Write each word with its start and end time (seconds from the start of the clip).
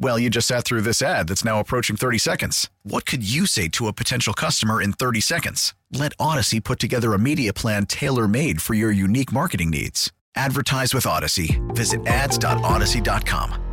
Well, 0.00 0.16
you 0.16 0.30
just 0.30 0.46
sat 0.46 0.64
through 0.64 0.82
this 0.82 1.02
ad 1.02 1.26
that's 1.26 1.44
now 1.44 1.58
approaching 1.58 1.96
30 1.96 2.18
seconds. 2.18 2.70
What 2.84 3.04
could 3.04 3.28
you 3.28 3.46
say 3.46 3.66
to 3.70 3.88
a 3.88 3.92
potential 3.92 4.32
customer 4.32 4.80
in 4.80 4.92
30 4.92 5.20
seconds? 5.20 5.74
Let 5.92 6.16
Audacy 6.18 6.62
put 6.62 6.78
together 6.78 7.14
a 7.14 7.18
media 7.18 7.52
plan 7.52 7.84
tailor 7.84 8.28
made 8.28 8.62
for 8.62 8.74
your 8.74 8.92
unique 8.92 9.32
marketing 9.32 9.70
needs. 9.70 10.12
Advertise 10.36 10.94
with 10.94 11.02
Audacy. 11.02 11.58
Visit 11.74 12.06
ads.audacy.com. 12.06 13.64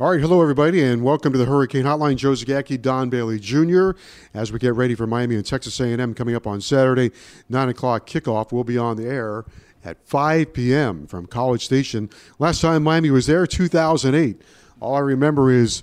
All 0.00 0.12
right, 0.12 0.20
hello 0.20 0.40
everybody, 0.40 0.80
and 0.80 1.02
welcome 1.02 1.32
to 1.32 1.38
the 1.38 1.44
Hurricane 1.44 1.84
Hotline. 1.84 2.16
Joe 2.16 2.30
Zagacki, 2.30 2.80
Don 2.80 3.10
Bailey 3.10 3.40
Jr. 3.40 3.90
As 4.32 4.52
we 4.52 4.60
get 4.60 4.74
ready 4.74 4.94
for 4.94 5.08
Miami 5.08 5.34
and 5.34 5.44
Texas 5.44 5.80
A&M 5.80 6.14
coming 6.14 6.36
up 6.36 6.46
on 6.46 6.60
Saturday, 6.60 7.10
nine 7.48 7.68
o'clock 7.68 8.08
kickoff. 8.08 8.52
We'll 8.52 8.62
be 8.62 8.78
on 8.78 8.96
the 8.96 9.06
air 9.06 9.44
at 9.84 10.06
5 10.06 10.52
p.m. 10.52 11.06
from 11.06 11.26
College 11.26 11.64
Station. 11.64 12.10
Last 12.38 12.60
time 12.60 12.82
Miami 12.82 13.10
was 13.10 13.26
there, 13.26 13.46
2008. 13.46 14.40
All 14.80 14.94
I 14.94 15.00
remember 15.00 15.50
is 15.50 15.82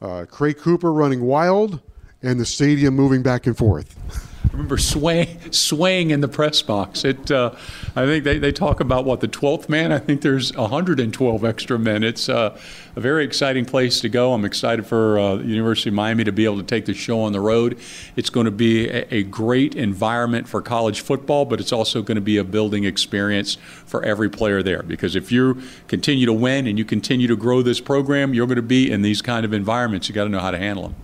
uh, 0.00 0.26
Graig 0.28 0.58
Cooper 0.58 0.92
running 0.92 1.22
wild 1.22 1.80
and 2.22 2.38
the 2.40 2.46
stadium 2.46 2.94
moving 2.94 3.22
back 3.22 3.46
and 3.46 3.56
forth. 3.56 4.28
I 4.44 4.52
remember 4.52 4.76
swaying, 4.76 5.52
swaying 5.52 6.10
in 6.10 6.20
the 6.20 6.28
press 6.28 6.62
box. 6.62 7.04
It, 7.04 7.30
uh, 7.30 7.52
I 7.96 8.06
think 8.06 8.24
they, 8.24 8.38
they 8.38 8.52
talk 8.52 8.80
about 8.80 9.04
what 9.04 9.20
the 9.20 9.28
12th 9.28 9.68
man. 9.68 9.92
I 9.92 9.98
think 9.98 10.20
there's 10.20 10.54
112 10.54 11.44
extra 11.44 11.78
men. 11.78 12.02
It's 12.02 12.28
uh, 12.28 12.58
a 12.96 13.00
very 13.00 13.24
exciting 13.24 13.64
place 13.64 14.00
to 14.00 14.08
go. 14.08 14.34
I'm 14.34 14.44
excited 14.44 14.86
for 14.86 15.18
uh, 15.18 15.36
the 15.36 15.44
University 15.44 15.90
of 15.90 15.94
Miami 15.94 16.24
to 16.24 16.32
be 16.32 16.44
able 16.44 16.58
to 16.58 16.64
take 16.64 16.86
the 16.86 16.94
show 16.94 17.20
on 17.20 17.32
the 17.32 17.40
road. 17.40 17.78
It's 18.16 18.30
going 18.30 18.46
to 18.46 18.50
be 18.50 18.88
a, 18.88 19.14
a 19.14 19.22
great 19.22 19.74
environment 19.74 20.48
for 20.48 20.60
college 20.60 21.00
football, 21.00 21.44
but 21.44 21.60
it's 21.60 21.72
also 21.72 22.02
going 22.02 22.16
to 22.16 22.20
be 22.20 22.36
a 22.36 22.44
building 22.44 22.84
experience 22.84 23.56
for 23.86 24.02
every 24.02 24.28
player 24.28 24.62
there. 24.62 24.82
Because 24.82 25.16
if 25.16 25.32
you 25.32 25.62
continue 25.88 26.26
to 26.26 26.32
win 26.32 26.66
and 26.66 26.78
you 26.78 26.84
continue 26.84 27.28
to 27.28 27.36
grow 27.36 27.62
this 27.62 27.80
program, 27.80 28.34
you're 28.34 28.46
going 28.46 28.56
to 28.56 28.62
be 28.62 28.90
in 28.90 29.02
these 29.02 29.22
kind 29.22 29.44
of 29.44 29.52
environments. 29.52 30.08
You 30.08 30.14
got 30.14 30.24
to 30.24 30.30
know 30.30 30.40
how 30.40 30.50
to 30.50 30.58
handle 30.58 30.88
them. 30.88 30.96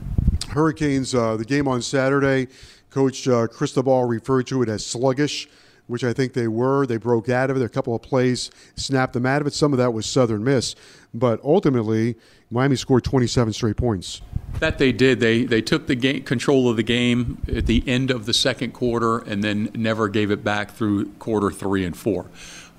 Hurricanes, 0.50 1.14
uh, 1.14 1.36
the 1.36 1.44
game 1.44 1.68
on 1.68 1.82
Saturday. 1.82 2.48
Coach 2.90 3.28
uh, 3.28 3.46
Cristobal 3.46 4.04
referred 4.04 4.46
to 4.48 4.62
it 4.62 4.68
as 4.68 4.84
sluggish, 4.84 5.48
which 5.86 6.04
I 6.04 6.12
think 6.12 6.32
they 6.32 6.48
were. 6.48 6.86
They 6.86 6.96
broke 6.96 7.28
out 7.28 7.50
of 7.50 7.56
it. 7.56 7.62
A 7.62 7.68
couple 7.68 7.94
of 7.94 8.02
plays 8.02 8.50
snapped 8.76 9.12
them 9.12 9.26
out 9.26 9.40
of 9.40 9.46
it. 9.46 9.54
Some 9.54 9.72
of 9.72 9.78
that 9.78 9.92
was 9.92 10.06
Southern 10.06 10.44
Miss. 10.44 10.74
But 11.12 11.40
ultimately, 11.42 12.16
Miami 12.50 12.76
scored 12.76 13.04
27 13.04 13.52
straight 13.52 13.76
points. 13.76 14.20
That 14.60 14.78
they 14.78 14.92
did. 14.92 15.20
They 15.20 15.44
they 15.44 15.60
took 15.60 15.86
the 15.86 15.94
game, 15.94 16.22
control 16.24 16.70
of 16.70 16.76
the 16.76 16.82
game 16.82 17.42
at 17.54 17.66
the 17.66 17.82
end 17.86 18.10
of 18.10 18.26
the 18.26 18.32
second 18.32 18.72
quarter 18.72 19.18
and 19.18 19.44
then 19.44 19.70
never 19.74 20.08
gave 20.08 20.30
it 20.30 20.42
back 20.42 20.72
through 20.72 21.10
quarter 21.18 21.50
three 21.50 21.84
and 21.84 21.96
four. 21.96 22.26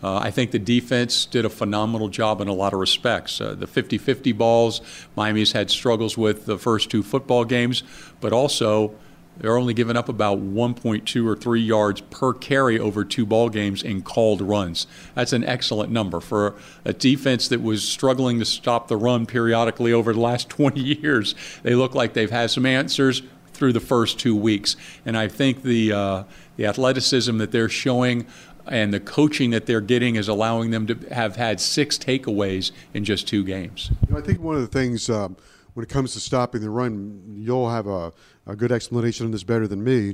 Uh, 0.02 0.18
I 0.18 0.31
think 0.31 0.52
the 0.52 0.59
defense 0.59 1.26
did 1.26 1.46
a 1.46 1.50
phenomenal 1.50 2.08
job 2.08 2.41
in 2.41 2.47
a 2.47 2.53
lot 2.53 2.74
of 2.74 2.80
respects. 2.80 3.40
Uh, 3.41 3.53
the 3.53 3.68
50 3.68 3.97
50 3.97 4.31
balls, 4.31 4.81
Miami's 5.16 5.52
had 5.52 5.70
struggles 5.70 6.18
with 6.18 6.46
the 6.46 6.58
first 6.58 6.90
two 6.90 7.03
football 7.03 7.46
games, 7.46 7.84
but 8.22 8.34
also 8.34 8.96
they're 9.40 9.58
only 9.58 9.74
giving 9.74 9.98
up 9.98 10.10
about 10.10 10.40
1.2 10.40 11.26
or 11.26 11.36
3 11.36 11.62
yards 11.62 12.02
per 12.02 12.34
carry 12.34 12.78
over 12.80 13.04
two 13.04 13.26
ball 13.26 13.50
games 13.50 13.82
in 13.82 14.02
called 14.02 14.42
runs. 14.42 14.88
That's 15.16 15.34
an 15.34 15.44
excellent 15.44 15.92
number 15.92 16.20
for 16.20 16.56
a 16.86 16.94
defense 16.94 17.48
that 17.48 17.62
was 17.62 17.84
struggling 17.84 18.40
to 18.40 18.46
stop 18.46 18.88
the 18.88 18.98
run 18.98 19.26
periodically 19.26 19.94
over 19.94 20.14
the 20.14 20.20
last 20.20 20.50
20 20.50 20.80
years. 20.80 21.36
They 21.64 21.76
look 21.76 21.96
like 21.96 22.14
they've 22.14 22.30
had 22.30 22.52
some 22.52 22.66
answers 22.66 23.22
through 23.54 23.74
the 23.74 23.80
first 23.80 24.20
two 24.20 24.36
weeks, 24.36 24.78
and 25.06 25.18
I 25.18 25.28
think 25.28 25.64
the 25.64 25.92
uh, 25.92 26.24
the 26.56 26.66
athleticism 26.66 27.38
that 27.40 27.52
they're 27.52 27.68
showing 27.68 28.26
and 28.70 28.94
the 28.94 29.00
coaching 29.00 29.50
that 29.50 29.66
they're 29.66 29.82
getting 29.82 30.16
is 30.16 30.28
allowing 30.28 30.72
them 30.72 30.88
to 30.88 30.96
have 31.12 31.36
had 31.36 31.60
six 31.60 31.98
takeaways 31.98 32.72
in 32.94 33.04
just 33.04 33.28
two 33.28 33.44
games. 33.44 33.92
You 34.08 34.14
know, 34.14 34.20
I 34.20 34.22
think 34.22 34.40
one 34.40 34.56
of 34.56 34.62
the 34.62 34.68
things 34.68 35.10
um, 35.10 35.36
when 35.79 35.85
it 35.85 35.90
comes 35.90 36.12
to 36.12 36.19
stopping 36.19 36.59
the 36.59 36.69
run, 36.69 37.38
you'll 37.38 37.69
have 37.69 37.88
a, 37.88 38.12
a 38.45 38.53
good 38.53 38.69
explanation 38.69 39.25
on 39.25 39.31
this 39.31 39.44
better 39.44 39.66
than 39.66 39.81
me. 39.81 40.13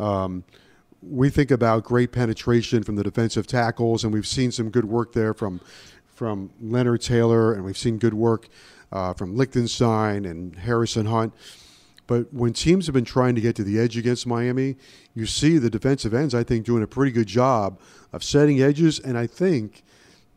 Um, 0.00 0.42
we 1.00 1.30
think 1.30 1.52
about 1.52 1.84
great 1.84 2.10
penetration 2.10 2.82
from 2.82 2.96
the 2.96 3.04
defensive 3.04 3.46
tackles, 3.46 4.02
and 4.02 4.12
we've 4.12 4.26
seen 4.26 4.50
some 4.50 4.70
good 4.70 4.86
work 4.86 5.12
there 5.12 5.32
from 5.32 5.60
from 6.08 6.50
Leonard 6.60 7.00
Taylor, 7.00 7.54
and 7.54 7.64
we've 7.64 7.78
seen 7.78 7.96
good 7.96 8.14
work 8.14 8.48
uh, 8.90 9.12
from 9.12 9.36
Lichtenstein 9.36 10.24
and 10.24 10.56
Harrison 10.56 11.06
Hunt. 11.06 11.32
But 12.08 12.34
when 12.34 12.52
teams 12.52 12.86
have 12.86 12.94
been 12.94 13.04
trying 13.04 13.36
to 13.36 13.40
get 13.40 13.54
to 13.54 13.62
the 13.62 13.78
edge 13.78 13.96
against 13.96 14.26
Miami, 14.26 14.74
you 15.14 15.26
see 15.26 15.58
the 15.58 15.70
defensive 15.70 16.12
ends, 16.12 16.34
I 16.34 16.42
think, 16.42 16.66
doing 16.66 16.82
a 16.82 16.88
pretty 16.88 17.12
good 17.12 17.28
job 17.28 17.78
of 18.12 18.24
setting 18.24 18.60
edges. 18.60 18.98
And 18.98 19.16
I 19.16 19.28
think, 19.28 19.84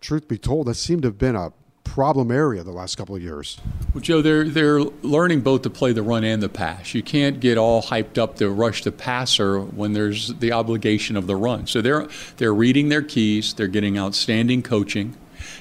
truth 0.02 0.28
be 0.28 0.38
told, 0.38 0.68
that 0.68 0.76
seemed 0.76 1.02
to 1.02 1.08
have 1.08 1.18
been 1.18 1.36
a 1.36 1.52
problem 1.98 2.30
area 2.30 2.64
the 2.64 2.72
last 2.72 2.96
couple 2.96 3.16
of 3.16 3.24
years. 3.24 3.58
Well, 3.92 4.02
Joe, 4.02 4.22
they're 4.22 4.44
they're 4.44 4.82
learning 5.02 5.42
both 5.42 5.64
to 5.64 5.72
play 5.72 5.94
the 5.94 6.04
run 6.04 6.24
and 6.24 6.44
the 6.44 6.48
pass. 6.48 6.94
You 6.94 7.02
can't 7.02 7.40
get 7.40 7.58
all 7.58 7.82
hyped 7.82 8.20
up 8.20 8.36
to 8.36 8.52
rush 8.52 8.84
the 8.84 8.92
passer 8.92 9.62
when 9.62 9.94
there's 9.94 10.28
the 10.36 10.52
obligation 10.52 11.18
of 11.18 11.26
the 11.26 11.36
run. 11.36 11.66
So 11.66 11.82
they're 11.82 12.08
they're 12.38 12.54
reading 12.54 12.90
their 12.90 13.02
keys. 13.02 13.56
They're 13.56 13.66
getting 13.66 13.98
outstanding 13.98 14.62
coaching. 14.62 15.16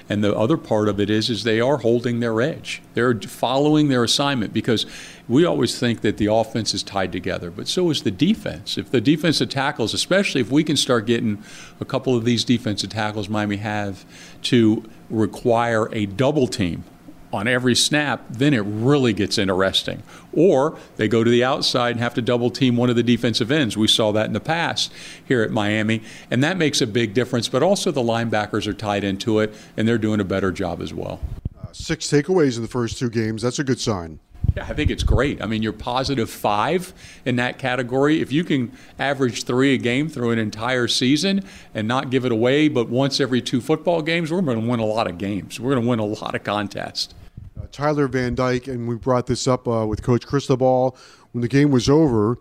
And 0.09 0.23
the 0.23 0.37
other 0.37 0.57
part 0.57 0.89
of 0.89 1.01
it 1.01 1.11
is, 1.11 1.29
is 1.29 1.43
they 1.43 1.61
are 1.61 1.79
holding 1.79 2.21
their 2.21 2.41
edge. 2.41 2.81
They're 2.95 3.19
following 3.21 3.89
their 3.89 4.05
assignment 4.05 4.53
because 4.53 4.87
we 5.29 5.45
always 5.45 5.79
think 5.79 6.03
that 6.03 6.17
the 6.17 6.27
offense 6.27 6.75
is 6.75 6.83
tied 6.83 7.11
together, 7.11 7.51
but 7.51 7.67
so 7.67 7.91
is 7.91 8.03
the 8.03 8.13
defense. 8.13 8.79
If 8.79 8.91
the 8.91 9.01
defensive 9.01 9.49
tackles, 9.49 9.95
especially 9.95 10.41
if 10.41 10.51
we 10.51 10.63
can 10.63 10.77
start 10.77 11.07
getting 11.07 11.43
a 11.81 11.85
couple 11.85 12.17
of 12.17 12.25
these 12.25 12.45
defensive 12.45 12.91
tackles 12.91 13.29
Miami 13.29 13.57
have 13.57 14.05
to 14.43 14.85
require 15.11 15.93
a 15.93 16.07
double 16.07 16.47
team 16.47 16.85
on 17.37 17.47
every 17.47 17.75
snap, 17.75 18.25
then 18.31 18.53
it 18.53 18.65
really 18.67 19.13
gets 19.13 19.39
interesting. 19.39 20.03
Or 20.33 20.79
they 20.97 21.07
go 21.07 21.23
to 21.23 21.31
the 21.31 21.45
outside 21.45 21.91
and 21.91 22.01
have 22.01 22.15
to 22.15 22.23
double 22.23 22.51
team 22.51 22.77
one 22.77 22.91
of 22.91 22.97
the 22.97 23.03
defensive 23.03 23.51
ends. 23.53 23.77
We 23.77 23.87
saw 23.87 24.11
that 24.13 24.27
in 24.27 24.33
the 24.33 24.41
past 24.41 24.93
here 25.25 25.43
at 25.43 25.51
Miami, 25.51 26.03
and 26.31 26.43
that 26.43 26.57
makes 26.57 26.81
a 26.81 26.87
big 26.87 27.15
difference. 27.15 27.49
But 27.49 27.63
also 27.63 27.91
the 27.93 28.03
linebackers 28.03 28.67
are 28.67 28.75
tied 28.75 29.05
into 29.05 29.39
it, 29.39 29.55
and 29.77 29.87
they're 29.87 29.99
doing 29.99 30.21
a 30.21 30.25
better 30.25 30.51
job 30.51 30.81
as 30.81 30.93
well. 30.93 31.21
Uh, 31.57 31.73
six 31.73 32.07
takeaways 32.09 32.57
in 32.57 32.63
the 32.63 32.69
first 32.69 32.99
two 32.99 33.11
games. 33.11 33.43
That's 33.43 33.59
a 33.59 33.65
good 33.65 33.79
sign. 33.79 34.19
Yeah, 34.57 34.65
I 34.65 34.73
think 34.73 34.91
it's 34.91 35.03
great. 35.03 35.43
I 35.43 35.47
mean, 35.47 35.63
you're 35.63 35.75
positive 35.75 36.31
five 36.31 36.95
in 37.27 37.37
that 37.37 37.59
category. 37.59 38.23
If 38.23 38.33
you 38.33 38.43
can 38.43 38.73
average 38.99 39.45
three 39.45 39.75
a 39.75 39.79
game 39.79 40.09
through 40.09 40.31
an 40.31 40.39
entire 40.39 40.89
season 40.89 41.45
and 41.75 41.87
not 41.87 42.09
give 42.11 42.25
it 42.25 42.33
away, 42.33 42.69
but 42.69 42.89
once 42.89 43.21
every 43.21 43.43
two 43.43 43.61
football 43.61 44.01
games, 44.01 44.33
we're 44.33 44.41
going 44.41 44.63
to 44.63 44.67
win 44.67 44.81
a 44.81 44.87
lot 44.87 45.09
of 45.09 45.19
games. 45.19 45.61
We're 45.61 45.73
going 45.73 45.83
to 45.83 45.89
win 45.89 45.99
a 45.99 46.07
lot 46.07 46.35
of 46.35 46.43
contests. 46.43 47.15
Tyler 47.73 48.09
Van 48.09 48.35
Dyke, 48.35 48.69
and 48.69 48.89
we 48.89 48.97
brought 48.97 49.27
this 49.27 49.47
up 49.47 49.67
uh, 49.69 49.87
with 49.87 50.03
Coach 50.03 50.27
Cristobal 50.27 50.97
when 51.33 51.43
the 51.43 51.49
game 51.49 51.71
was 51.71 51.89
over. 51.89 52.39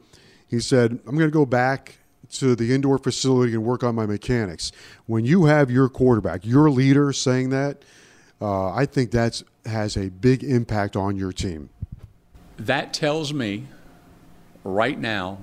He 0.48 0.60
said, 0.60 1.00
"I'm 1.06 1.16
going 1.16 1.30
to 1.30 1.34
go 1.34 1.46
back." 1.46 2.00
To 2.40 2.56
the 2.56 2.74
indoor 2.74 2.98
facility 2.98 3.54
and 3.54 3.64
work 3.64 3.84
on 3.84 3.94
my 3.94 4.08
mechanics. 4.08 4.72
When 5.06 5.26
you 5.26 5.46
have 5.46 5.70
your 5.70 5.88
quarterback, 5.88 6.44
your 6.44 6.72
leader 6.72 7.14
saying 7.14 7.52
that, 7.52 7.84
uh, 8.42 8.74
I 8.74 8.88
think 8.88 9.12
that 9.12 9.44
has 9.66 9.96
a 9.96 10.10
big 10.10 10.44
impact 10.44 10.96
on 10.98 11.16
your 11.18 11.32
team 11.32 11.70
that 12.58 12.94
tells 12.94 13.34
me 13.34 13.68
right 14.64 15.00
now 15.00 15.40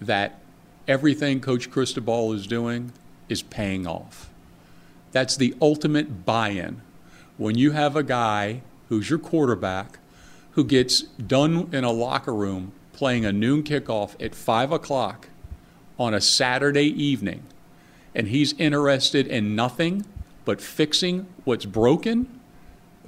that 0.00 0.40
everything 0.86 1.40
Coach 1.40 1.70
Cristobal 1.70 2.32
is 2.32 2.46
doing 2.46 2.92
is 3.28 3.42
paying 3.42 3.86
off. 3.86 4.30
That's 5.12 5.36
the 5.36 5.54
ultimate 5.60 6.24
buy 6.24 6.50
in. 6.50 6.82
When 7.36 7.56
you 7.58 7.72
have 7.72 7.96
a 7.96 8.02
guy 8.02 8.62
who's 8.90 9.08
your 9.08 9.18
quarterback 9.18 9.98
who 10.52 10.64
gets 10.64 11.02
done 11.02 11.70
in 11.72 11.84
a 11.84 11.90
locker 11.90 12.34
room 12.34 12.72
playing 12.92 13.24
a 13.24 13.32
noon 13.32 13.62
kickoff 13.62 14.14
at 14.22 14.34
5 14.34 14.72
o'clock 14.72 15.28
on 15.98 16.12
a 16.12 16.20
Saturday 16.20 16.86
evening, 17.02 17.42
and 18.14 18.28
he's 18.28 18.52
interested 18.54 19.26
in 19.26 19.56
nothing 19.56 20.04
but 20.44 20.60
fixing 20.60 21.26
what's 21.44 21.64
broken 21.64 22.40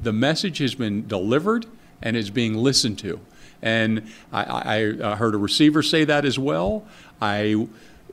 the 0.02 0.12
message 0.12 0.58
has 0.58 0.75
been 0.75 1.06
delivered 1.06 1.67
and 2.02 2.17
is 2.17 2.31
being 2.31 2.55
listened 2.55 2.99
to. 2.99 3.20
And 3.61 4.11
I, 4.32 4.90
I, 5.05 5.14
heard 5.17 5.34
a 5.34 5.38
receiver 5.38 5.82
say 5.82 6.05
that 6.05 6.25
as 6.25 6.38
well. 6.38 6.84
I 7.20 7.69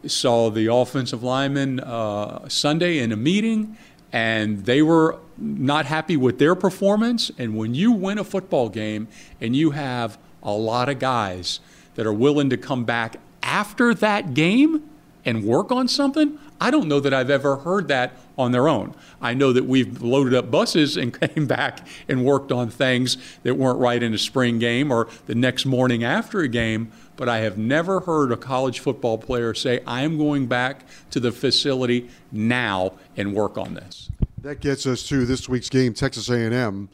saw 0.06 0.51
the 0.51 0.71
offensive 0.71 1.24
lineman 1.24 1.80
uh, 1.80 2.48
Sunday 2.48 3.00
in 3.00 3.12
a 3.12 3.16
meeting, 3.16 3.75
and 4.11 4.65
they 4.65 4.81
were 4.81 5.17
not 5.38 5.85
happy 5.85 6.17
with 6.17 6.39
their 6.39 6.56
performance. 6.56 7.31
And 7.38 7.56
when 7.56 7.73
you 7.73 7.91
win 7.91 8.17
a 8.17 8.23
football 8.23 8.69
game 8.69 9.07
and 9.39 9.56
you 9.56 9.71
have 9.71 10.17
a 10.41 10.51
lot 10.51 10.89
of 10.89 11.00
guys 11.00 11.59
that 11.95 12.06
are 12.06 12.13
willing 12.13 12.50
to 12.50 12.57
come 12.57 12.85
back 12.85 13.17
after 13.44 13.94
that 13.94 14.33
game 14.33 14.89
and 15.25 15.44
work 15.44 15.71
on 15.71 15.88
something, 15.88 16.39
I 16.59 16.71
don't 16.71 16.88
know 16.88 17.00
that 17.00 17.13
I've 17.13 17.29
ever 17.29 17.57
heard 17.57 17.88
that 17.89 18.13
on 18.39 18.53
their 18.53 18.69
own. 18.69 18.95
I 19.21 19.33
know 19.33 19.51
that 19.51 19.65
we've 19.65 20.01
loaded 20.01 20.33
up 20.33 20.50
buses 20.50 20.95
and 20.95 21.13
came 21.19 21.45
back 21.45 21.86
and 22.07 22.24
worked 22.24 22.51
on 22.51 22.69
things 22.69 23.18
that 23.44 23.56
weren't 23.56 23.77
right 23.77 24.01
in 24.01 24.13
a 24.13 24.18
spring 24.18 24.57
game 24.59 24.91
or 24.91 25.09
the 25.27 25.36
next 25.36 25.65
morning 25.65 26.06
after 26.06 26.39
a 26.39 26.47
game, 26.47 26.91
but 27.18 27.27
I 27.27 27.39
have 27.39 27.57
never 27.57 28.00
heard 28.00 28.31
a 28.31 28.38
college 28.38 28.80
football 28.80 29.18
player 29.18 29.53
say, 29.53 29.81
I 29.86 30.01
am 30.01 30.18
going 30.18 30.47
back 30.47 30.86
to 31.12 31.19
the 31.19 31.33
facility 31.33 32.09
now 32.31 32.94
and 33.18 33.36
work 33.36 33.57
on 33.57 33.74
this. 33.74 34.09
That 34.42 34.62
gets 34.62 34.88
us 34.88 35.03
to 35.09 35.25
this 35.25 35.50
week's 35.50 35.69
game, 35.69 35.94
Texas 35.94 36.30
A&M. 36.30 36.89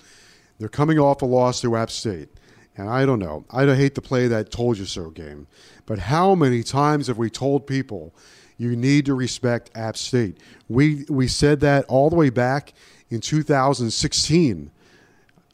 They're 0.57 0.67
coming 0.67 0.97
off 0.97 1.21
a 1.21 1.25
loss 1.25 1.61
to 1.61 1.75
App 1.75 1.91
State. 1.91 2.29
And 2.77 2.89
I 2.89 3.05
don't 3.05 3.19
know. 3.19 3.45
I'd 3.51 3.69
hate 3.69 3.95
to 3.95 4.01
play 4.01 4.27
that 4.27 4.51
told 4.51 4.79
you 4.79 4.85
so 4.85 5.09
game. 5.09 5.47
But 5.85 5.99
how 5.99 6.35
many 6.35 6.63
times 6.63 7.07
have 7.07 7.19
we 7.19 7.29
told 7.29 7.67
people– 7.67 8.15
you 8.57 8.75
need 8.75 9.05
to 9.05 9.13
respect 9.13 9.71
App 9.75 9.97
State. 9.97 10.37
We 10.69 11.05
we 11.09 11.27
said 11.27 11.59
that 11.61 11.85
all 11.85 12.09
the 12.09 12.15
way 12.15 12.29
back 12.29 12.73
in 13.09 13.21
2016 13.21 14.71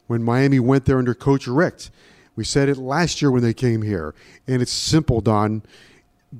when 0.06 0.22
Miami 0.22 0.60
went 0.60 0.84
there 0.84 0.98
under 0.98 1.14
Coach 1.14 1.46
Richt. 1.46 1.90
We 2.34 2.44
said 2.44 2.68
it 2.68 2.76
last 2.78 3.20
year 3.20 3.30
when 3.30 3.42
they 3.42 3.54
came 3.54 3.82
here, 3.82 4.14
and 4.46 4.62
it's 4.62 4.72
simple, 4.72 5.20
Don. 5.20 5.62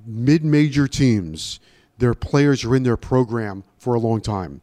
Mid-major 0.06 0.88
teams, 0.88 1.60
their 1.98 2.14
players 2.14 2.64
are 2.64 2.74
in 2.74 2.82
their 2.82 2.96
program 2.96 3.62
for 3.76 3.94
a 3.94 3.98
long 3.98 4.22
time, 4.22 4.62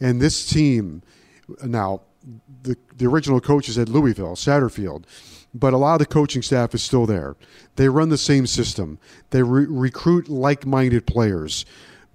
and 0.00 0.20
this 0.20 0.46
team 0.46 1.02
now 1.64 2.02
the 2.62 2.76
the 2.96 3.06
original 3.06 3.40
coach 3.40 3.68
is 3.68 3.78
at 3.78 3.88
Louisville, 3.88 4.34
Satterfield 4.34 5.04
but 5.54 5.72
a 5.72 5.78
lot 5.78 5.94
of 5.94 5.98
the 6.00 6.06
coaching 6.06 6.42
staff 6.42 6.74
is 6.74 6.82
still 6.82 7.06
there. 7.06 7.36
They 7.76 7.88
run 7.88 8.08
the 8.08 8.18
same 8.18 8.46
system. 8.46 8.98
They 9.30 9.42
re- 9.42 9.66
recruit 9.68 10.28
like-minded 10.28 11.06
players. 11.06 11.64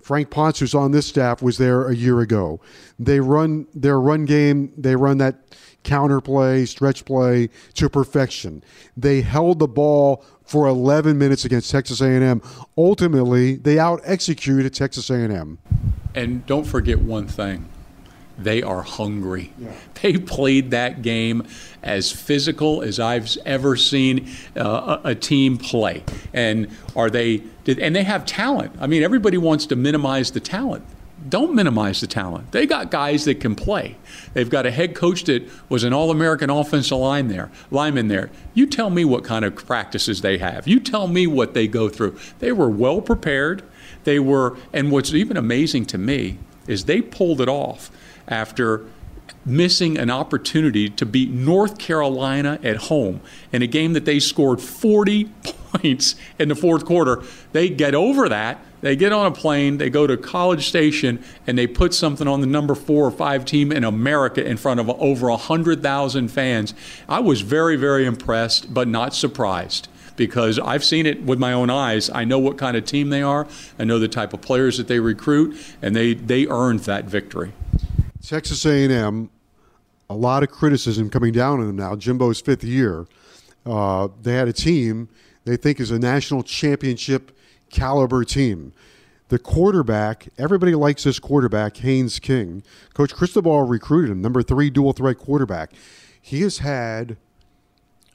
Frank 0.01 0.29
Ponce, 0.29 0.59
who's 0.59 0.75
on 0.75 0.91
this 0.91 1.07
staff, 1.07 1.41
was 1.41 1.57
there 1.57 1.87
a 1.87 1.95
year 1.95 2.19
ago. 2.19 2.59
They 2.97 3.19
run 3.19 3.67
their 3.73 3.99
run 3.99 4.25
game. 4.25 4.73
They 4.77 4.95
run 4.95 5.19
that 5.19 5.35
counter 5.83 6.19
play, 6.19 6.65
stretch 6.65 7.05
play 7.05 7.49
to 7.75 7.89
perfection. 7.89 8.63
They 8.97 9.21
held 9.21 9.59
the 9.59 9.67
ball 9.67 10.25
for 10.43 10.67
11 10.67 11.17
minutes 11.17 11.45
against 11.45 11.71
Texas 11.71 12.01
A&M. 12.01 12.41
Ultimately, 12.77 13.55
they 13.55 13.79
out 13.79 14.01
executed 14.03 14.73
Texas 14.73 15.09
A&M. 15.09 15.59
And 16.15 16.45
don't 16.45 16.65
forget 16.65 16.99
one 16.99 17.27
thing 17.27 17.69
they 18.43 18.63
are 18.63 18.81
hungry. 18.81 19.51
Yeah. 19.57 19.71
They 20.01 20.17
played 20.17 20.71
that 20.71 21.01
game 21.01 21.45
as 21.83 22.11
physical 22.11 22.81
as 22.81 22.99
I've 22.99 23.29
ever 23.45 23.75
seen 23.75 24.29
uh, 24.55 24.99
a, 25.03 25.09
a, 25.09 25.15
team 25.15 25.57
play. 25.57 26.03
And 26.33 26.69
are 26.95 27.09
they? 27.09 27.43
Did, 27.63 27.79
and 27.79 27.95
they 27.95 28.03
have 28.03 28.25
talent. 28.25 28.73
I 28.79 28.87
mean, 28.87 29.03
everybody 29.03 29.37
wants 29.37 29.65
to 29.67 29.75
minimize 29.75 30.31
the 30.31 30.39
talent. 30.39 30.85
Don't 31.27 31.53
minimize 31.53 31.99
the 31.99 32.07
talent. 32.07 32.53
They 32.53 32.65
got 32.65 32.91
guys 32.91 33.25
that 33.25 33.41
can 33.41 33.53
play. 33.53 33.97
They've 34.33 34.49
got 34.49 34.65
a 34.65 34.71
head 34.71 34.95
coach 34.95 35.25
that 35.25 35.47
was 35.67 35.83
an 35.83 35.91
All-American 35.91 36.49
offensive 36.49 36.97
line 36.97 37.27
there, 37.27 37.51
lineman 37.71 38.07
there. 38.07 38.29
You 38.53 38.65
tell 38.65 38.89
me 38.89 39.03
what 39.03 39.25
kind 39.25 39.43
of 39.43 39.53
practices 39.55 40.21
they 40.21 40.37
have. 40.37 40.65
You 40.65 40.79
tell 40.79 41.07
me 41.07 41.27
what 41.27 41.53
they 41.53 41.67
go 41.67 41.89
through. 41.89 42.17
They 42.39 42.53
were 42.53 42.69
well 42.69 43.01
prepared. 43.01 43.63
They 44.05 44.17
were, 44.17 44.57
and 44.71 44.91
what's 44.91 45.13
even 45.13 45.35
amazing 45.35 45.87
to 45.87 45.97
me 45.97 46.39
is 46.69 46.85
they 46.85 47.01
pulled 47.01 47.41
it 47.41 47.49
off 47.49 47.91
after 48.27 48.85
missing 49.45 49.97
an 49.97 50.09
opportunity 50.09 50.89
to 50.89 51.05
beat 51.05 51.29
North 51.31 51.77
Carolina 51.77 52.59
at 52.63 52.77
home 52.77 53.21
in 53.51 53.61
a 53.61 53.67
game 53.67 53.93
that 53.93 54.05
they 54.05 54.19
scored 54.19 54.61
40 54.61 55.25
points 55.71 56.15
in 56.37 56.49
the 56.49 56.55
fourth 56.55 56.85
quarter. 56.85 57.23
They 57.51 57.69
get 57.69 57.95
over 57.95 58.29
that. 58.29 58.59
They 58.81 58.95
get 58.95 59.11
on 59.11 59.25
a 59.25 59.31
plane, 59.31 59.77
they 59.77 59.89
go 59.89 60.07
to 60.07 60.15
College 60.15 60.69
Station, 60.69 61.21
and 61.45 61.57
they 61.57 61.67
put 61.67 61.93
something 61.93 62.29
on 62.29 62.39
the 62.39 62.47
number 62.47 62.75
four 62.75 63.05
or 63.05 63.11
five 63.11 63.43
team 63.43 63.73
in 63.73 63.83
America 63.83 64.41
in 64.41 64.55
front 64.55 64.79
of 64.79 64.89
over 64.89 65.29
100,000 65.29 66.29
fans. 66.29 66.73
I 67.09 67.19
was 67.19 67.41
very, 67.41 67.75
very 67.75 68.05
impressed, 68.05 68.73
but 68.73 68.87
not 68.87 69.13
surprised 69.13 69.89
because 70.19 70.59
I've 70.59 70.83
seen 70.83 71.05
it 71.05 71.23
with 71.23 71.39
my 71.39 71.53
own 71.53 71.69
eyes. 71.69 72.09
I 72.09 72.25
know 72.25 72.37
what 72.37 72.57
kind 72.57 72.77
of 72.77 72.85
team 72.85 73.09
they 73.09 73.23
are, 73.23 73.47
I 73.79 73.85
know 73.85 73.97
the 73.97 74.07
type 74.07 74.33
of 74.33 74.41
players 74.41 74.77
that 74.77 74.87
they 74.87 74.99
recruit, 74.99 75.57
and 75.81 75.95
they, 75.95 76.13
they 76.13 76.45
earned 76.45 76.81
that 76.81 77.05
victory. 77.05 77.53
Texas 78.21 78.65
A&M, 78.65 79.29
a 80.09 80.13
lot 80.13 80.43
of 80.43 80.51
criticism 80.51 81.09
coming 81.09 81.31
down 81.31 81.61
on 81.61 81.67
them 81.67 81.77
now. 81.77 81.95
Jimbo's 81.95 82.41
fifth 82.41 82.63
year. 82.63 83.07
Uh, 83.65 84.09
they 84.21 84.33
had 84.33 84.47
a 84.47 84.53
team 84.53 85.07
they 85.45 85.57
think 85.57 85.79
is 85.79 85.89
a 85.89 85.97
national 85.97 86.43
championship 86.43 87.31
caliber 87.69 88.23
team. 88.23 88.73
The 89.29 89.39
quarterback, 89.39 90.27
everybody 90.37 90.75
likes 90.75 91.05
this 91.05 91.17
quarterback, 91.17 91.77
Haynes 91.77 92.19
King. 92.19 92.61
Coach 92.93 93.15
Cristobal 93.15 93.63
recruited 93.63 94.11
him, 94.11 94.21
number 94.21 94.43
three 94.43 94.69
dual 94.69 94.91
threat 94.91 95.17
quarterback. 95.17 95.71
He 96.21 96.41
has 96.41 96.59
had 96.59 97.17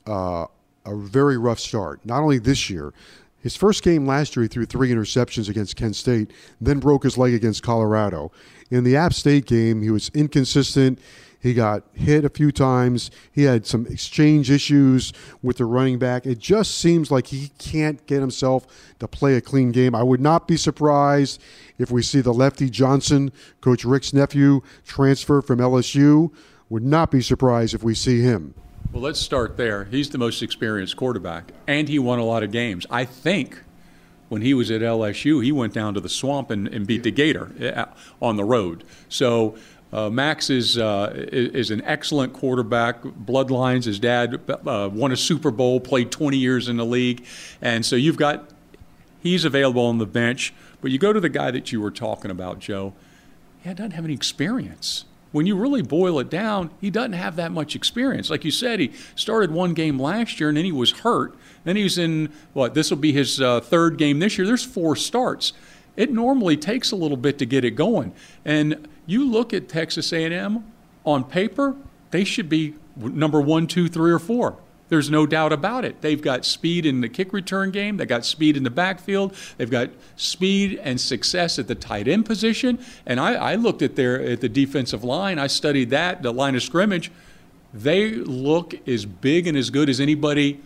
uh, 0.07 0.47
a 0.85 0.95
very 0.95 1.39
rough 1.39 1.59
start, 1.59 2.05
not 2.05 2.23
only 2.23 2.39
this 2.39 2.69
year. 2.69 2.93
His 3.41 3.57
first 3.57 3.83
game 3.83 4.07
last 4.07 4.37
year, 4.37 4.45
he 4.45 4.49
threw 4.49 4.65
three 4.65 4.91
interceptions 4.91 5.51
against 5.51 5.77
Kent 5.77 5.97
State, 5.97 6.31
then 6.61 6.79
broke 6.79 7.03
his 7.03 7.19
leg 7.19 7.35
against 7.35 7.63
Colorado. 7.63 8.33
In 8.71 8.85
the 8.85 8.97
App 8.97 9.13
State 9.13 9.45
game, 9.45 9.83
he 9.83 9.91
was 9.91 10.11
inconsistent. 10.15 10.99
He 11.45 11.53
got 11.53 11.83
hit 11.93 12.25
a 12.25 12.31
few 12.31 12.51
times. 12.51 13.11
He 13.31 13.43
had 13.43 13.67
some 13.67 13.87
exchange 13.89 14.51
issues 14.51 15.13
with 15.43 15.59
the 15.59 15.67
running 15.67 15.99
back. 15.99 16.25
It 16.25 16.39
just 16.39 16.79
seems 16.79 17.11
like 17.11 17.27
he 17.27 17.51
can't 17.59 18.05
get 18.07 18.21
himself 18.21 18.67
to 18.99 19.07
play 19.07 19.35
a 19.35 19.43
clean 19.43 19.71
game. 19.71 19.95
I 19.95 20.03
would 20.03 20.23
not 20.23 20.49
be 20.49 20.57
surprised 20.57 21.39
if 21.77 21.91
we 21.91 22.01
see 22.01 22.23
the 22.23 22.33
lefty 22.33 22.71
Johnson, 22.71 23.31
Coach 23.61 23.85
Rick's 23.85 24.15
nephew, 24.15 24.63
transfer 24.87 25.43
from 25.43 25.59
LSU. 25.59 26.33
Would 26.71 26.83
not 26.83 27.11
be 27.11 27.21
surprised 27.21 27.75
if 27.75 27.83
we 27.83 27.95
see 27.95 28.23
him. 28.23 28.55
Well, 28.95 29.03
let's 29.03 29.19
start 29.19 29.57
there. 29.57 29.87
He's 29.87 30.11
the 30.11 30.19
most 30.19 30.41
experienced 30.41 30.97
quarterback, 30.97 31.51
and 31.67 31.89
he 31.89 31.99
won 31.99 32.21
a 32.21 32.25
lot 32.25 32.45
of 32.45 32.53
games. 32.53 32.87
I 32.89 33.05
think 33.05 33.65
when 34.29 34.41
he 34.41 34.55
was 34.55 34.71
at 34.71 34.83
LSU, 34.83 35.43
he 35.43 35.51
went 35.51 35.75
down 35.75 35.95
to 35.95 36.01
the 36.01 36.09
swamp 36.09 36.49
and, 36.49 36.69
and 36.69 36.87
beat 36.87 37.03
the 37.03 37.11
Gator 37.11 37.51
eh, 37.59 37.87
on 38.23 38.37
the 38.37 38.45
road. 38.45 38.85
So 39.09 39.57
uh, 39.93 40.11
Max 40.11 40.49
is, 40.49 40.79
uh, 40.79 41.13
is 41.13 41.73
an 41.73 41.83
excellent 41.83 42.35
quarterback. 42.35 43.03
Bloodlines, 43.03 43.87
his 43.87 43.99
dad 43.99 44.41
uh, 44.49 44.89
won 44.93 45.11
a 45.11 45.17
Super 45.17 45.51
Bowl, 45.51 45.81
played 45.81 46.13
20 46.13 46.37
years 46.37 46.69
in 46.69 46.77
the 46.77 46.87
league, 46.87 47.27
and 47.61 47.85
so 47.85 47.97
you've 47.97 48.17
got 48.17 48.49
he's 49.21 49.45
available 49.45 49.87
on 49.87 49.99
the 49.99 50.07
bench. 50.07 50.55
But 50.81 50.93
you 50.93 51.01
go 51.01 51.13
to 51.13 51.19
the 51.19 51.29
guy 51.29 51.51
that 51.51 51.73
you 51.73 51.81
were 51.81 51.91
talking 51.91 52.31
about, 52.31 52.61
Joe. 52.61 52.93
He 53.61 53.75
doesn't 53.75 53.91
have 53.91 54.05
any 54.05 54.15
experience 54.15 55.05
when 55.35 55.47
you 55.47 55.57
really 55.57 55.83
boil 55.83 56.21
it 56.21 56.31
down, 56.31 56.71
he 56.81 56.91
doesn't 56.91 57.15
have 57.15 57.35
that 57.35 57.51
much 57.51 57.75
experience. 57.75 58.31
Like 58.31 58.45
you 58.45 58.53
said, 58.53 58.79
he 58.79 58.93
started 59.17 59.51
one 59.51 59.75
game 59.75 59.99
last 59.99 60.39
year 60.39 60.49
and 60.49 60.57
then 60.57 60.65
he 60.65 60.71
was 60.71 60.93
hurt. 60.93 61.35
Then 61.65 61.75
he's 61.75 61.99
in 61.99 62.33
what 62.53 62.75
this 62.75 62.89
will 62.89 62.99
be 62.99 63.11
his 63.11 63.41
uh, 63.41 63.59
third 63.59 63.99
game 63.99 64.21
this 64.21 64.39
year. 64.39 64.47
There's 64.47 64.63
four 64.63 64.95
starts. 64.95 65.53
It 65.97 66.13
normally 66.13 66.57
takes 66.57 66.93
a 66.93 66.97
little 66.97 67.17
bit 67.17 67.39
to 67.39 67.47
get 67.47 67.65
it 67.65 67.73
going. 67.73 68.15
And 68.45 68.87
you 69.07 69.29
look 69.29 69.53
at 69.53 69.69
Texas 69.69 70.13
A&M 70.13 70.73
on 71.05 71.25
paper, 71.25 71.75
they 72.13 72.23
should 72.23 72.49
be 72.49 72.75
number 72.97 73.41
one, 73.41 73.67
two, 73.67 73.89
three, 73.89 74.13
or 74.13 74.21
four. 74.21 74.57
There's 74.89 75.11
no 75.11 75.27
doubt 75.27 75.53
about 75.53 75.85
it. 75.85 76.03
They've 76.03 76.21
got 76.21 76.45
speed 76.45 76.85
in 76.85 77.01
the 77.01 77.09
kick 77.09 77.33
return 77.33 77.71
game. 77.71 77.97
They've 77.97 78.09
got 78.09 78.25
speed 78.25 78.57
in 78.57 78.65
the 78.65 78.71
backfield. 78.71 79.35
They've 79.57 79.71
got 79.71 79.91
speed 80.17 80.79
and 80.83 81.01
success 81.01 81.59
at 81.59 81.69
the 81.69 81.75
tight 81.75 82.07
end 82.07 82.27
position. 82.27 82.79
And 83.07 83.19
I, 83.19 83.35
I 83.35 83.55
looked 83.55 83.83
at 83.83 83.97
their 83.97 84.21
at 84.21 84.41
the 84.41 84.49
defensive 84.49 85.03
line. 85.03 85.39
I 85.39 85.47
studied 85.47 85.91
that, 85.91 86.23
the 86.23 86.33
line 86.33 86.55
of 86.55 86.63
scrimmage. 86.63 87.11
They 87.73 88.11
look 88.13 88.75
as 88.87 89.05
big 89.07 89.47
and 89.47 89.57
as 89.57 89.71
good 89.71 89.89
as 89.89 90.01
anybody 90.01 90.61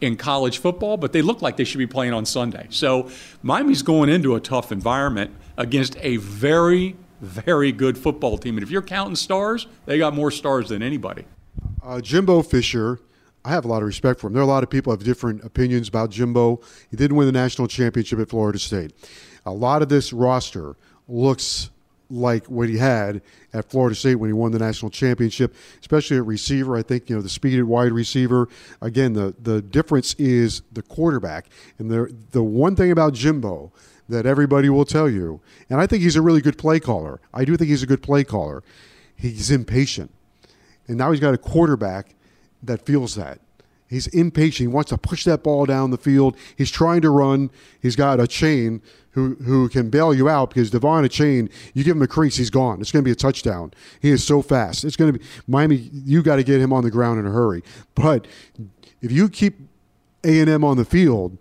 in 0.00 0.16
college 0.16 0.58
football, 0.58 0.96
but 0.96 1.12
they 1.12 1.22
look 1.22 1.42
like 1.42 1.56
they 1.56 1.64
should 1.64 1.78
be 1.78 1.86
playing 1.86 2.12
on 2.12 2.24
Sunday. 2.24 2.66
So 2.70 3.10
Miami's 3.42 3.82
going 3.82 4.08
into 4.08 4.34
a 4.34 4.40
tough 4.40 4.72
environment 4.72 5.32
against 5.56 5.96
a 6.00 6.16
very, 6.16 6.96
very 7.20 7.72
good 7.72 7.98
football 7.98 8.38
team. 8.38 8.56
And 8.56 8.62
if 8.62 8.70
you're 8.70 8.82
counting 8.82 9.16
stars, 9.16 9.66
they 9.86 9.98
got 9.98 10.14
more 10.14 10.30
stars 10.30 10.68
than 10.68 10.82
anybody. 10.82 11.24
Uh, 11.82 12.00
Jimbo 12.00 12.42
Fisher 12.42 13.00
I 13.44 13.50
have 13.50 13.64
a 13.64 13.68
lot 13.68 13.82
of 13.82 13.86
respect 13.86 14.20
for 14.20 14.26
him. 14.26 14.34
There 14.34 14.42
are 14.42 14.44
a 14.44 14.48
lot 14.48 14.62
of 14.62 14.70
people 14.70 14.92
have 14.92 15.02
different 15.02 15.44
opinions 15.44 15.88
about 15.88 16.10
Jimbo. 16.10 16.60
He 16.90 16.96
didn't 16.96 17.16
win 17.16 17.26
the 17.26 17.32
national 17.32 17.68
championship 17.68 18.18
at 18.18 18.28
Florida 18.28 18.58
State. 18.58 18.92
A 19.46 19.52
lot 19.52 19.80
of 19.82 19.88
this 19.88 20.12
roster 20.12 20.76
looks 21.06 21.70
like 22.10 22.46
what 22.46 22.68
he 22.68 22.78
had 22.78 23.22
at 23.52 23.70
Florida 23.70 23.94
State 23.94 24.16
when 24.16 24.28
he 24.28 24.34
won 24.34 24.52
the 24.52 24.58
national 24.58 24.90
championship, 24.90 25.54
especially 25.80 26.16
at 26.16 26.26
receiver. 26.26 26.76
I 26.76 26.82
think 26.82 27.08
you 27.08 27.16
know 27.16 27.22
the 27.22 27.28
speed 27.28 27.58
at 27.58 27.66
wide 27.66 27.92
receiver. 27.92 28.48
Again, 28.80 29.12
the 29.12 29.34
the 29.40 29.62
difference 29.62 30.14
is 30.14 30.62
the 30.72 30.82
quarterback. 30.82 31.46
And 31.78 31.90
the 31.90 32.14
the 32.32 32.42
one 32.42 32.76
thing 32.76 32.90
about 32.90 33.14
Jimbo 33.14 33.72
that 34.08 34.24
everybody 34.24 34.70
will 34.70 34.86
tell 34.86 35.08
you, 35.08 35.40
and 35.68 35.80
I 35.80 35.86
think 35.86 36.02
he's 36.02 36.16
a 36.16 36.22
really 36.22 36.40
good 36.40 36.56
play 36.56 36.80
caller. 36.80 37.20
I 37.34 37.44
do 37.44 37.56
think 37.56 37.68
he's 37.68 37.82
a 37.82 37.86
good 37.86 38.02
play 38.02 38.24
caller. 38.24 38.62
He's 39.14 39.50
impatient, 39.50 40.10
and 40.86 40.96
now 40.96 41.10
he's 41.10 41.20
got 41.20 41.34
a 41.34 41.38
quarterback 41.38 42.14
that 42.62 42.84
feels 42.84 43.14
that. 43.14 43.40
He's 43.88 44.06
impatient. 44.08 44.68
He 44.68 44.74
wants 44.74 44.90
to 44.90 44.98
push 44.98 45.24
that 45.24 45.42
ball 45.42 45.64
down 45.64 45.90
the 45.90 45.98
field. 45.98 46.36
He's 46.56 46.70
trying 46.70 47.00
to 47.02 47.10
run. 47.10 47.50
He's 47.80 47.96
got 47.96 48.18
Achane 48.18 48.82
who 49.18 49.34
who 49.36 49.68
can 49.68 49.90
bail 49.90 50.14
you 50.14 50.28
out 50.28 50.50
because 50.50 50.70
De'Von 50.70 51.04
Achane, 51.04 51.50
you 51.74 51.82
give 51.82 51.96
him 51.96 52.02
a 52.02 52.06
crease, 52.06 52.36
he's 52.36 52.50
gone. 52.50 52.80
It's 52.80 52.92
going 52.92 53.02
to 53.02 53.08
be 53.08 53.12
a 53.12 53.16
touchdown. 53.16 53.72
He 54.00 54.10
is 54.10 54.24
so 54.24 54.42
fast. 54.42 54.84
It's 54.84 54.96
going 54.96 55.12
to 55.12 55.18
be 55.18 55.24
Miami. 55.46 55.90
You 55.92 56.22
got 56.22 56.36
to 56.36 56.44
get 56.44 56.60
him 56.60 56.72
on 56.72 56.84
the 56.84 56.90
ground 56.90 57.18
in 57.18 57.26
a 57.26 57.30
hurry. 57.30 57.62
But 57.94 58.26
if 59.00 59.10
you 59.10 59.28
keep 59.28 59.58
A 60.24 60.40
and 60.40 60.48
M 60.48 60.64
on 60.64 60.76
the 60.76 60.84
field, 60.84 61.36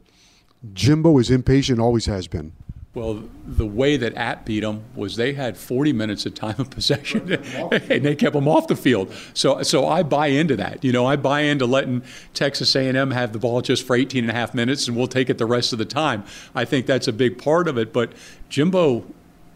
Jimbo 0.74 1.18
is 1.20 1.30
impatient. 1.30 1.80
Always 1.80 2.06
has 2.08 2.28
been. 2.28 2.54
Well, 2.98 3.26
the 3.46 3.68
way 3.68 3.96
that 3.96 4.16
App 4.16 4.44
beat 4.44 4.62
them 4.62 4.84
was 4.96 5.18
they 5.18 5.34
had 5.34 5.56
40 5.56 5.94
minutes 5.94 6.26
of 6.26 6.34
time 6.34 6.56
of 6.58 6.72
possession, 6.72 7.32
and 7.72 8.04
they 8.04 8.16
kept 8.16 8.34
them 8.34 8.48
off 8.48 8.66
the 8.66 8.76
field. 8.76 9.14
So, 9.36 9.62
so 9.62 9.88
I 9.88 10.02
buy 10.02 10.28
into 10.28 10.56
that. 10.56 10.84
You 10.84 10.92
know, 10.92 11.06
I 11.06 11.16
buy 11.16 11.42
into 11.42 11.68
letting 11.68 12.02
Texas 12.34 12.76
A&M 12.76 13.12
have 13.12 13.34
the 13.34 13.38
ball 13.38 13.62
just 13.62 13.86
for 13.86 13.96
18 13.96 14.24
and 14.24 14.32
a 14.32 14.34
half 14.34 14.56
minutes, 14.56 14.88
and 14.88 14.98
we'll 14.98 15.06
take 15.06 15.30
it 15.30 15.38
the 15.38 15.46
rest 15.46 15.74
of 15.74 15.78
the 15.78 15.86
time. 15.86 16.24
I 16.56 16.66
think 16.66 16.88
that's 16.88 17.08
a 17.08 17.14
big 17.14 17.38
part 17.38 17.68
of 17.68 17.78
it. 17.78 17.94
But 17.94 18.14
Jimbo 18.50 19.06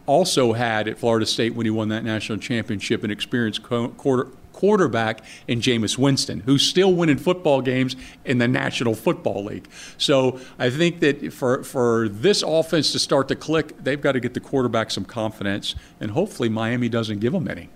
also 0.06 0.52
had 0.52 0.86
at 0.86 0.98
Florida 0.98 1.26
State 1.26 1.56
when 1.56 1.66
he 1.66 1.70
won 1.70 1.88
that 1.88 2.04
national 2.04 2.38
championship 2.38 3.02
an 3.02 3.10
experienced 3.10 3.64
quarter 3.64 4.28
quarterback 4.52 5.24
in 5.48 5.60
Jameis 5.60 5.98
Winston, 5.98 6.40
who's 6.40 6.62
still 6.62 6.92
winning 6.94 7.18
football 7.18 7.60
games 7.60 7.96
in 8.24 8.38
the 8.38 8.48
National 8.48 8.94
Football 8.94 9.44
League. 9.44 9.68
So 9.98 10.40
I 10.58 10.70
think 10.70 11.00
that 11.00 11.32
for, 11.32 11.62
for 11.64 12.08
this 12.08 12.42
offense 12.42 12.92
to 12.92 12.98
start 12.98 13.28
to 13.28 13.36
click, 13.36 13.82
they've 13.82 14.00
got 14.00 14.12
to 14.12 14.20
get 14.20 14.34
the 14.34 14.40
quarterback 14.40 14.90
some 14.90 15.04
confidence, 15.04 15.74
and 16.00 16.10
hopefully 16.10 16.48
Miami 16.48 16.88
doesn't 16.88 17.20
give 17.20 17.32
them 17.32 17.48
any. 17.48 17.70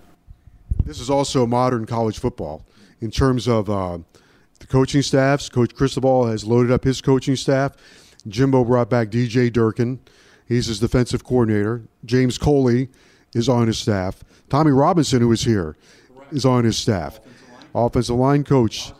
This 0.85 0.99
is 0.99 1.09
also 1.09 1.45
modern 1.45 1.85
college 1.85 2.19
football 2.19 2.65
in 3.01 3.11
terms 3.11 3.47
of 3.47 3.69
uh, 3.69 3.97
the 4.59 4.67
coaching 4.67 5.01
staffs. 5.01 5.49
Coach 5.49 5.75
Cristobal 5.75 6.27
has 6.27 6.45
loaded 6.45 6.71
up 6.71 6.83
his 6.83 7.01
coaching 7.01 7.35
staff. 7.35 7.73
Jimbo 8.27 8.63
brought 8.63 8.89
back 8.89 9.09
DJ 9.09 9.51
Durkin. 9.51 9.99
He's 10.45 10.67
his 10.67 10.79
defensive 10.79 11.23
coordinator. 11.23 11.83
James 12.05 12.37
Coley 12.37 12.89
is 13.33 13.49
on 13.49 13.67
his 13.67 13.77
staff. 13.77 14.23
Tommy 14.49 14.71
Robinson, 14.71 15.21
who 15.21 15.31
is 15.31 15.43
here, 15.43 15.75
is 16.31 16.45
on 16.45 16.63
his 16.63 16.77
staff. 16.77 17.19
Offensive 17.73 18.15
line 18.15 18.43
coach 18.43 18.91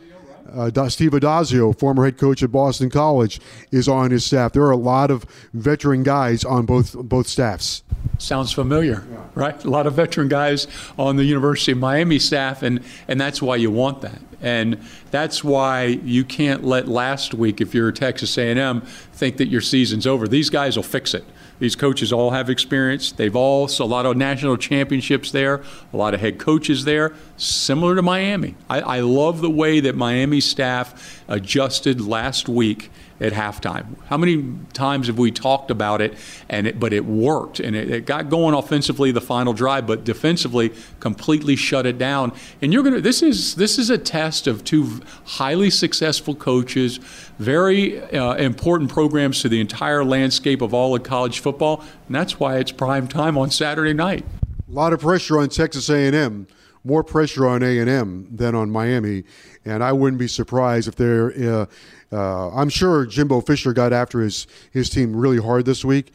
uh, 0.54 0.90
Steve 0.90 1.12
Addazio, 1.12 1.78
former 1.78 2.06
head 2.06 2.18
coach 2.18 2.42
at 2.44 2.52
Boston 2.52 2.90
College, 2.90 3.40
is 3.72 3.88
on 3.88 4.12
his 4.12 4.26
staff. 4.26 4.54
There 4.54 4.64
are 4.64 4.72
a 4.72 4.78
lot 4.78 5.12
of 5.12 5.26
veteran 5.54 6.04
guys 6.04 6.44
on 6.44 6.66
both 6.66 6.94
both 6.94 7.28
staffs. 7.28 7.84
Sounds 8.18 8.52
familiar, 8.52 9.06
right? 9.36 9.64
A 9.64 9.70
lot 9.70 9.86
of 9.86 9.94
veteran 9.94 10.28
guys 10.28 10.68
on 10.98 11.18
the 11.18 11.24
University 11.24 11.74
of 11.74 11.78
Miami 11.78 12.20
staff, 12.20 12.64
and 12.64 12.84
and 13.08 13.20
that's 13.20 13.42
why 13.42 13.56
you 13.56 13.70
want 13.70 14.02
that, 14.02 14.20
and 14.42 14.80
that's 15.12 15.44
why 15.44 15.86
you 15.86 16.24
can't 16.24 16.64
let 16.64 16.88
last 16.88 17.34
week, 17.34 17.62
if 17.62 17.74
you're 17.74 17.92
Texas 17.92 18.38
A&M, 18.38 18.82
think 19.14 19.38
that 19.38 19.48
your 19.48 19.62
season's 19.62 20.08
over. 20.08 20.28
These 20.28 20.50
guys 20.50 20.76
will 20.76 20.84
fix 20.84 21.14
it. 21.14 21.26
These 21.60 21.76
coaches 21.76 22.14
all 22.14 22.32
have 22.32 22.50
experience. 22.50 23.12
They've 23.12 23.36
all 23.36 23.68
so 23.68 23.84
a 23.84 23.86
lot 23.86 24.06
of 24.06 24.16
national 24.16 24.58
championships 24.58 25.32
there, 25.32 25.64
a 25.92 25.98
lot 25.98 26.14
of 26.14 26.20
head 26.20 26.38
coaches 26.38 26.86
there, 26.86 27.14
similar 27.36 27.96
to 27.96 28.02
Miami. 28.02 28.56
I, 28.70 28.82
I 28.82 29.00
love 29.00 29.42
the 29.42 29.50
way 29.50 29.80
that 29.80 29.96
Miami 29.96 30.40
staff 30.40 31.24
adjusted 31.28 32.02
last 32.02 32.48
week 32.48 32.92
at 33.20 33.34
halftime. 33.34 33.96
How 34.08 34.18
many 34.18 34.54
times 34.74 35.08
have 35.08 35.18
we 35.18 35.32
talked 35.32 35.72
about 35.72 36.02
it? 36.02 36.16
And 36.50 36.68
it, 36.68 36.80
but 36.80 36.94
it 36.94 37.06
worked, 37.06 37.60
and 37.60 37.76
it, 37.76 37.90
it, 37.90 38.06
got 38.06 38.30
going 38.30 38.54
offensively 38.54 39.12
the 39.12 39.22
final 39.22 39.54
drive, 39.54 39.88
but 39.88 40.04
defensively 40.04 40.72
completely 41.00 41.56
shut 41.56 41.86
it 41.86 41.98
down. 41.98 42.32
And 42.62 42.72
you're 42.72 42.84
gonna. 42.84 43.02
This 43.02 43.22
is 43.22 43.56
this 43.56 43.80
is 43.80 43.90
a 43.90 43.98
test 43.98 44.48
of 44.48 44.64
two 44.64 45.02
highly 45.26 45.70
successful 45.70 46.36
coaches, 46.36 46.98
very 47.40 48.00
uh, 48.14 48.36
important 48.36 48.92
programs 48.92 49.42
to 49.42 49.50
the 49.50 49.60
entire 49.60 50.04
landscape 50.04 50.62
of 50.62 50.74
all 50.74 50.96
of 50.96 51.04
college 51.04 51.40
football, 51.40 51.84
and 52.08 52.16
that's 52.16 52.40
why 52.40 52.58
it's 52.58 52.72
prime 52.72 53.08
time 53.08 53.38
on 53.38 53.52
Saturday 53.52 53.94
night. 53.94 54.26
A 54.70 54.72
lot 54.72 54.94
of 54.94 55.00
pressure 55.00 55.40
on 55.40 55.50
Texas 55.50 55.90
A&M 55.90 56.48
more 56.88 57.04
pressure 57.04 57.46
on 57.46 57.62
A&M 57.62 58.28
than 58.32 58.56
on 58.56 58.72
Miami, 58.72 59.26
and 59.66 59.84
I 59.84 59.92
wouldn't 59.92 60.18
be 60.18 60.28
surprised 60.28 60.88
if 60.88 60.96
they're. 60.96 61.34
Uh, 61.38 61.66
uh, 62.12 62.50
I'm 62.52 62.70
sure 62.70 63.06
Jimbo 63.06 63.42
Fisher 63.42 63.74
got 63.74 63.92
after 63.92 64.22
his 64.22 64.48
his 64.72 64.90
team 64.90 65.16
really 65.16 65.40
hard 65.40 65.66
this 65.66 65.84
week, 65.84 66.14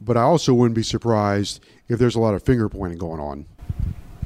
but 0.00 0.16
I 0.16 0.22
also 0.22 0.52
wouldn't 0.52 0.74
be 0.74 0.82
surprised 0.82 1.64
if 1.88 1.98
there's 1.98 2.16
a 2.16 2.20
lot 2.20 2.34
of 2.34 2.42
finger 2.42 2.68
pointing 2.68 2.98
going 2.98 3.20
on. 3.20 3.46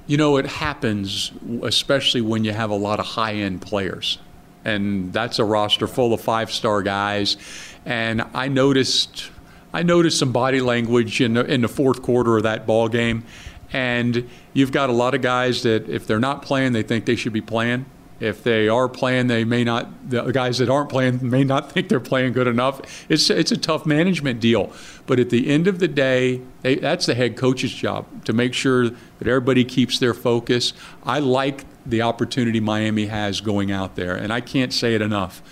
You 0.06 0.16
know, 0.16 0.36
it 0.38 0.46
happens, 0.46 1.30
especially 1.62 2.22
when 2.22 2.44
you 2.44 2.52
have 2.52 2.70
a 2.70 2.76
lot 2.76 2.98
of 2.98 3.06
high 3.06 3.34
end 3.34 3.60
players, 3.60 4.18
and 4.64 5.12
that's 5.12 5.38
a 5.38 5.44
roster 5.44 5.86
full 5.86 6.14
of 6.14 6.20
five 6.20 6.50
star 6.50 6.82
guys. 6.82 7.36
And 7.84 8.22
I 8.32 8.48
noticed, 8.48 9.30
I 9.72 9.82
noticed 9.82 10.18
some 10.18 10.32
body 10.32 10.60
language 10.60 11.20
in 11.20 11.34
the, 11.34 11.44
in 11.44 11.60
the 11.60 11.68
fourth 11.68 12.00
quarter 12.00 12.36
of 12.36 12.44
that 12.44 12.66
ball 12.66 12.88
game 12.88 13.24
and 13.72 14.28
you've 14.52 14.72
got 14.72 14.90
a 14.90 14.92
lot 14.92 15.14
of 15.14 15.22
guys 15.22 15.62
that 15.62 15.88
if 15.88 16.06
they're 16.06 16.20
not 16.20 16.42
playing, 16.42 16.72
they 16.72 16.82
think 16.82 17.06
they 17.06 17.16
should 17.16 17.32
be 17.32 17.40
playing. 17.40 17.86
If 18.20 18.44
they 18.44 18.68
are 18.68 18.88
playing, 18.88 19.26
they 19.26 19.44
may 19.44 19.64
not. 19.64 20.10
The 20.10 20.30
guys 20.30 20.58
that 20.58 20.68
aren't 20.68 20.90
playing 20.90 21.18
may 21.28 21.42
not 21.42 21.72
think 21.72 21.88
they're 21.88 21.98
playing 21.98 22.34
good 22.34 22.46
enough. 22.46 23.04
It's 23.08 23.28
it's 23.30 23.50
a 23.50 23.56
tough 23.56 23.84
management 23.84 24.38
deal. 24.38 24.72
But 25.06 25.18
at 25.18 25.30
the 25.30 25.48
end 25.48 25.66
of 25.66 25.80
the 25.80 25.88
day, 25.88 26.40
they, 26.60 26.76
that's 26.76 27.06
the 27.06 27.14
head 27.14 27.36
coach's 27.36 27.72
job 27.72 28.24
to 28.24 28.32
make 28.32 28.54
sure 28.54 28.90
that 28.90 29.26
everybody 29.26 29.64
keeps 29.64 29.98
their 29.98 30.14
focus. 30.14 30.72
I 31.02 31.18
like 31.18 31.64
the 31.84 32.02
opportunity 32.02 32.60
Miami 32.60 33.06
has 33.06 33.40
going 33.40 33.72
out 33.72 33.96
there, 33.96 34.14
and 34.14 34.32
I 34.32 34.40
can't 34.40 34.72
say 34.72 34.94
it 34.94 35.02
enough 35.02 35.42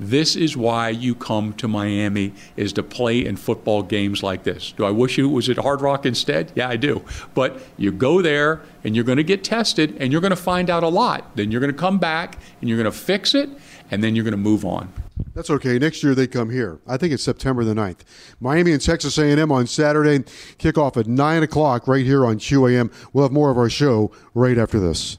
this 0.00 0.34
is 0.34 0.56
why 0.56 0.88
you 0.88 1.14
come 1.14 1.52
to 1.54 1.68
Miami 1.68 2.32
is 2.56 2.72
to 2.72 2.82
play 2.82 3.24
in 3.24 3.36
football 3.36 3.82
games 3.82 4.22
like 4.22 4.44
this. 4.44 4.72
Do 4.72 4.86
I 4.86 4.90
wish 4.90 5.18
it 5.18 5.24
was 5.24 5.50
at 5.50 5.58
Hard 5.58 5.82
Rock 5.82 6.06
instead? 6.06 6.50
Yeah, 6.54 6.68
I 6.68 6.76
do. 6.76 7.04
But 7.34 7.60
you 7.76 7.92
go 7.92 8.22
there 8.22 8.62
and 8.82 8.96
you're 8.96 9.04
going 9.04 9.18
to 9.18 9.24
get 9.24 9.44
tested 9.44 9.94
and 10.00 10.10
you're 10.10 10.22
going 10.22 10.30
to 10.30 10.36
find 10.36 10.70
out 10.70 10.82
a 10.82 10.88
lot. 10.88 11.36
Then 11.36 11.50
you're 11.50 11.60
going 11.60 11.72
to 11.72 11.78
come 11.78 11.98
back 11.98 12.38
and 12.60 12.68
you're 12.68 12.78
going 12.78 12.90
to 12.90 12.98
fix 12.98 13.34
it 13.34 13.50
and 13.90 14.02
then 14.02 14.16
you're 14.16 14.24
going 14.24 14.32
to 14.32 14.38
move 14.38 14.64
on. 14.64 14.90
That's 15.34 15.50
okay. 15.50 15.78
Next 15.78 16.02
year 16.02 16.14
they 16.14 16.26
come 16.26 16.48
here. 16.48 16.80
I 16.86 16.96
think 16.96 17.12
it's 17.12 17.22
September 17.22 17.62
the 17.62 17.74
9th. 17.74 17.98
Miami 18.40 18.72
and 18.72 18.80
Texas 18.80 19.18
A&M 19.18 19.52
on 19.52 19.66
Saturday. 19.66 20.20
Kickoff 20.58 20.96
at 20.96 21.06
9 21.06 21.42
o'clock 21.42 21.86
right 21.86 22.06
here 22.06 22.24
on 22.24 22.38
QAM. 22.38 22.90
We'll 23.12 23.24
have 23.24 23.32
more 23.32 23.50
of 23.50 23.58
our 23.58 23.68
show 23.68 24.10
right 24.32 24.56
after 24.56 24.80
this. 24.80 25.18